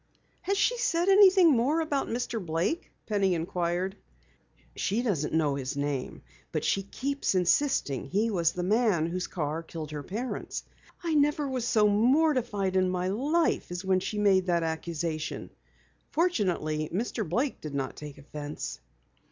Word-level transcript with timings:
"Has 0.41 0.57
she 0.57 0.79
said 0.79 1.09
anything 1.09 1.51
more 1.51 1.79
about 1.79 2.07
Mr. 2.07 2.43
Blake?" 2.43 2.89
Penny 3.05 3.35
inquired. 3.35 3.95
"She 4.75 5.03
doesn't 5.03 5.31
know 5.31 5.53
his 5.53 5.77
name, 5.77 6.23
but 6.51 6.63
she 6.65 6.81
keeps 6.81 7.35
insisting 7.35 8.05
he 8.05 8.31
was 8.31 8.51
the 8.53 8.63
man 8.63 9.05
whose 9.05 9.27
car 9.27 9.61
killed 9.61 9.91
her 9.91 10.01
parents. 10.01 10.63
I 11.03 11.13
never 11.13 11.47
was 11.47 11.65
so 11.65 11.87
mortified 11.87 12.75
in 12.75 12.89
my 12.89 13.09
life 13.09 13.69
as 13.69 13.85
when 13.85 13.99
she 13.99 14.17
made 14.17 14.47
the 14.47 14.53
accusation. 14.63 15.51
Fortunately, 16.09 16.89
Mr. 16.91 17.23
Blake 17.29 17.61
did 17.61 17.75
not 17.75 17.95
take 17.95 18.17
offense." 18.17 18.79